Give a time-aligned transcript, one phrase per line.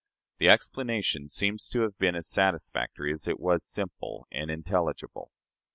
[0.39, 5.31] The explanation seems to have been as satisfactory as it was simple and intelligible.